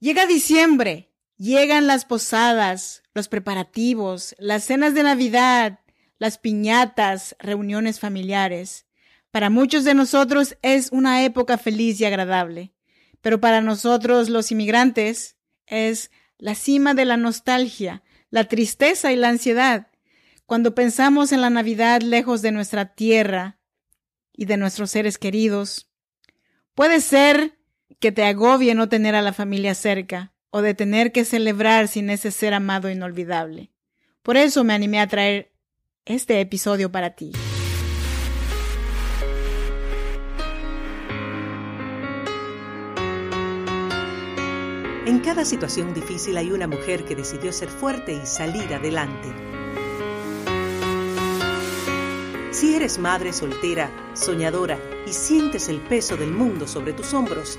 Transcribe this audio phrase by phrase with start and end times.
[0.00, 5.80] Llega diciembre, llegan las posadas, los preparativos, las cenas de Navidad,
[6.18, 8.86] las piñatas, reuniones familiares.
[9.30, 12.72] Para muchos de nosotros es una época feliz y agradable,
[13.20, 15.36] pero para nosotros los inmigrantes
[15.66, 19.88] es la cima de la nostalgia, la tristeza y la ansiedad.
[20.46, 23.58] Cuando pensamos en la Navidad lejos de nuestra tierra
[24.32, 25.90] y de nuestros seres queridos,
[26.74, 27.59] puede ser
[28.00, 32.10] que te agobie no tener a la familia cerca o de tener que celebrar sin
[32.10, 33.70] ese ser amado inolvidable.
[34.22, 35.52] Por eso me animé a traer
[36.06, 37.32] este episodio para ti.
[45.06, 49.28] En cada situación difícil hay una mujer que decidió ser fuerte y salir adelante.
[52.50, 57.58] Si eres madre soltera, soñadora y sientes el peso del mundo sobre tus hombros,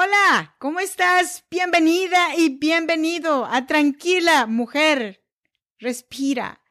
[0.00, 1.42] Hola, ¿cómo estás?
[1.50, 5.24] Bienvenida y bienvenido a Tranquila Mujer.
[5.80, 6.62] Respira.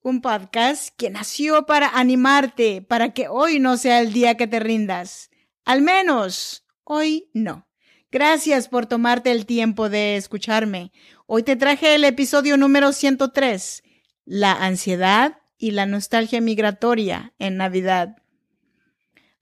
[0.00, 4.60] Un podcast que nació para animarte, para que hoy no sea el día que te
[4.60, 5.28] rindas.
[5.66, 7.68] Al menos, hoy no.
[8.10, 10.90] Gracias por tomarte el tiempo de escucharme.
[11.26, 13.82] Hoy te traje el episodio número 103,
[14.24, 18.19] la ansiedad y la nostalgia migratoria en Navidad.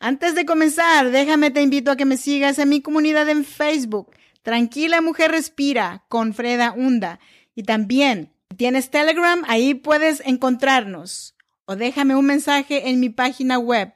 [0.00, 4.12] Antes de comenzar, déjame te invito a que me sigas en mi comunidad en Facebook,
[4.42, 7.18] Tranquila Mujer Respira, con Freda Hunda.
[7.56, 11.34] Y también, si tienes Telegram, ahí puedes encontrarnos.
[11.64, 13.92] O déjame un mensaje en mi página web,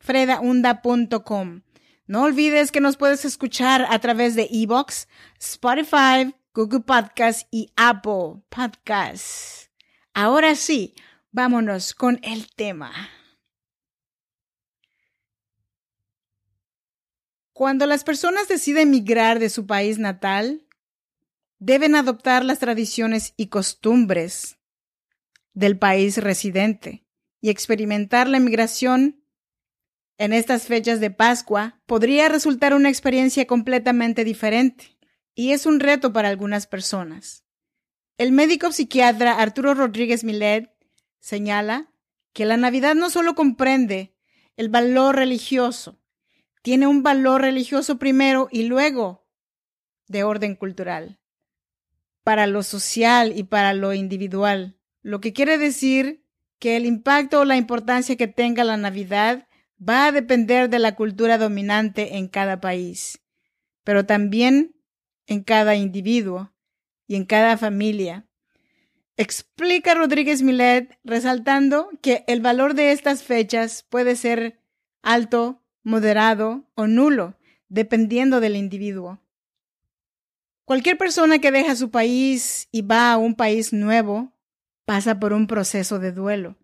[0.00, 1.62] fredaunda.com.
[2.06, 5.08] No olvides que nos puedes escuchar a través de Evox,
[5.40, 9.70] Spotify, Google Podcast y Apple Podcasts.
[10.12, 10.94] Ahora sí,
[11.30, 12.92] vámonos con el tema.
[17.54, 20.66] Cuando las personas deciden migrar de su país natal,
[21.60, 24.58] deben adoptar las tradiciones y costumbres
[25.52, 27.06] del país residente
[27.40, 29.24] y experimentar la migración
[30.18, 34.98] en estas fechas de Pascua podría resultar una experiencia completamente diferente
[35.36, 37.44] y es un reto para algunas personas.
[38.18, 40.74] El médico psiquiatra Arturo Rodríguez Milet
[41.20, 41.92] señala
[42.32, 44.12] que la Navidad no solo comprende
[44.56, 46.00] el valor religioso,
[46.64, 49.28] tiene un valor religioso primero y luego
[50.08, 51.20] de orden cultural,
[52.22, 56.24] para lo social y para lo individual, lo que quiere decir
[56.58, 59.46] que el impacto o la importancia que tenga la Navidad
[59.78, 63.20] va a depender de la cultura dominante en cada país,
[63.84, 64.74] pero también
[65.26, 66.54] en cada individuo
[67.06, 68.26] y en cada familia.
[69.18, 74.62] Explica Rodríguez Milet resaltando que el valor de estas fechas puede ser
[75.02, 77.36] alto moderado o nulo,
[77.68, 79.20] dependiendo del individuo.
[80.64, 84.32] Cualquier persona que deja su país y va a un país nuevo
[84.84, 86.56] pasa por un proceso de duelo.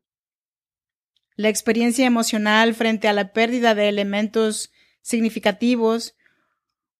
[1.37, 4.73] La experiencia emocional frente a la pérdida de elementos
[5.03, 6.15] significativos,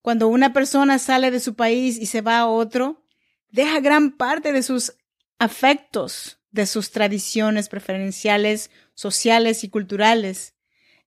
[0.01, 3.05] cuando una persona sale de su país y se va a otro,
[3.49, 4.93] deja gran parte de sus
[5.37, 10.55] afectos, de sus tradiciones preferenciales, sociales y culturales,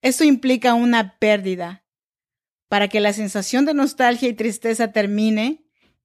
[0.04, 1.82] esto implica una pérdida.
[2.68, 5.64] Para que la sensación de nostalgia y tristeza termine,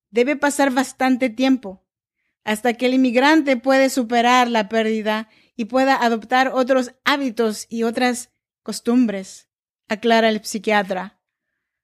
[0.09, 1.85] debe pasar bastante tiempo,
[2.45, 5.27] hasta que el inmigrante puede superar la pérdida
[5.57, 8.31] y pueda adoptar otros hábitos y otras
[8.63, 9.49] costumbres,
[9.89, 11.19] aclara el psiquiatra.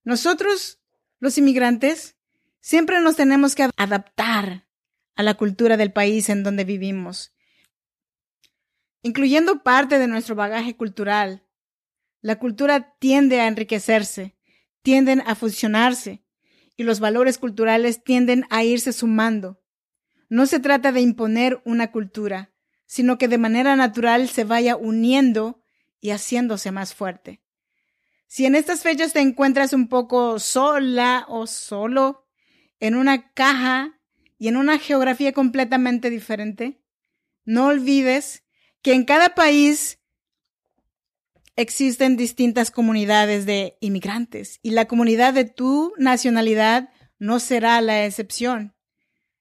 [0.06, 0.80] Nosotros,
[1.20, 2.16] los inmigrantes,
[2.62, 4.70] siempre nos tenemos que adaptar
[5.18, 7.34] a la cultura del país en donde vivimos,
[9.02, 11.45] incluyendo parte de nuestro bagaje cultural,
[12.26, 14.36] la cultura tiende a enriquecerse,
[14.82, 16.24] tienden a fusionarse
[16.76, 19.62] y los valores culturales tienden a irse sumando.
[20.28, 22.52] No se trata de imponer una cultura,
[22.88, 25.62] sino que de manera natural se vaya uniendo
[26.02, 27.44] y haciéndose más fuerte.
[28.26, 32.26] Si en estas fechas te encuentras un poco sola o solo,
[32.80, 34.00] en una caja
[34.40, 36.82] y en una geografía completamente diferente,
[37.44, 38.44] no olvides
[38.82, 39.95] que en cada país
[41.56, 48.76] existen distintas comunidades de inmigrantes y la comunidad de tu nacionalidad no será la excepción.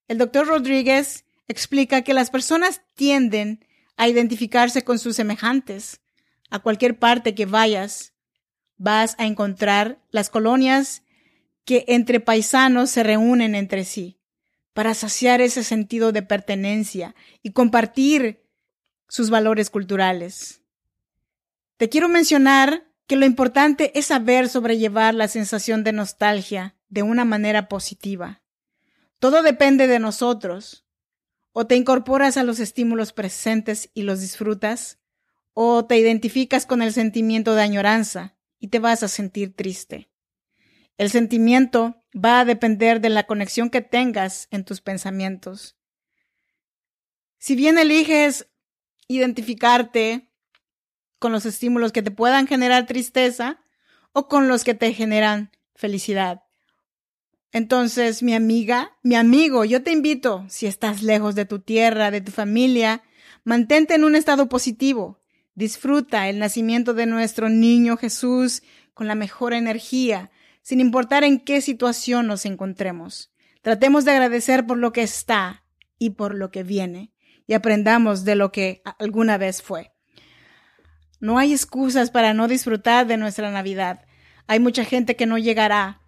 [0.06, 3.64] El doctor Rodríguez explica que las personas tienden
[3.96, 6.00] a identificarse con sus semejantes.
[6.50, 8.12] A cualquier parte que vayas,
[8.76, 11.02] vas a encontrar las colonias
[11.64, 14.20] que entre paisanos se reúnen entre sí
[14.72, 18.44] para saciar ese sentido de pertenencia y compartir
[19.08, 20.63] sus valores culturales.
[21.76, 27.25] Te quiero mencionar que lo importante es saber sobrellevar la sensación de nostalgia de una
[27.25, 28.43] manera positiva.
[29.19, 30.87] Todo depende de nosotros.
[31.53, 34.99] O te incorporas a los estímulos presentes y los disfrutas,
[35.53, 40.11] o te identificas con el sentimiento de añoranza y te vas a sentir triste.
[40.97, 45.76] El sentimiento va a depender de la conexión que tengas en tus pensamientos.
[47.38, 48.49] Si bien eliges
[49.06, 50.34] identificarte
[51.19, 53.61] con los estímulos que te puedan generar tristeza
[54.12, 56.43] o con los que te generan felicidad.
[57.52, 62.20] Entonces, mi amiga, mi amigo, yo te invito, si estás lejos de tu tierra, de
[62.20, 63.02] tu familia,
[63.44, 65.20] mantente en un estado positivo.
[65.55, 68.62] Disfruta el nacimiento de nuestro niño Jesús
[68.93, 70.31] con la mejor energía,
[70.62, 73.32] sin importar en qué situación nos encontremos.
[73.62, 75.64] Tratemos de agradecer por lo que está
[75.99, 77.14] y por lo que viene
[77.46, 79.94] y aprendamos de lo que alguna vez fue.
[81.25, 84.05] No hay excusas para no disfrutar de nuestra Navidad.
[84.47, 86.03] Hay mucha gente que no llegará.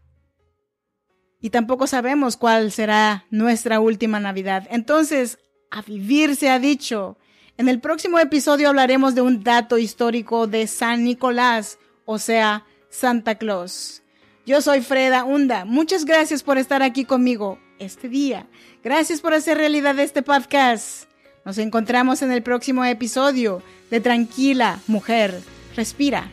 [1.40, 4.68] Y tampoco sabemos cuál será nuestra última Navidad.
[4.70, 5.38] Entonces,
[5.70, 7.16] a vivir se ha dicho.
[7.56, 13.36] En el próximo episodio hablaremos de un dato histórico de San Nicolás, o sea, Santa
[13.36, 14.02] Claus.
[14.44, 15.64] Yo soy Freda Hunda.
[15.64, 18.48] Muchas gracias por estar aquí conmigo este día.
[18.84, 21.08] Gracias por hacer realidad este podcast.
[21.46, 25.40] Nos encontramos en el próximo episodio de Tranquila, mujer.
[25.76, 26.28] Respira.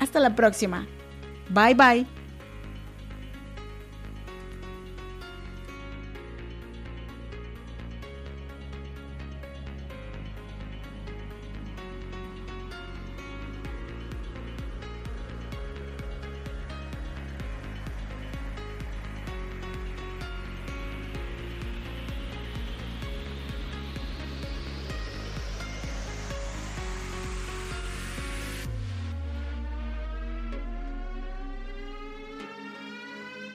[0.00, 0.86] Hasta la próxima.
[1.50, 2.06] Bye bye.